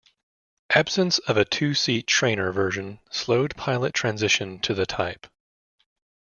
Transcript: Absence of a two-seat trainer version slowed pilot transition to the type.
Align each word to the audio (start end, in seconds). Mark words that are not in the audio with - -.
Absence 0.73 1.19
of 1.27 1.37
a 1.37 1.45
two-seat 1.45 2.07
trainer 2.07 2.51
version 2.51 2.99
slowed 3.11 3.55
pilot 3.55 3.93
transition 3.93 4.57
to 4.61 4.73
the 4.73 4.87
type. 4.87 5.27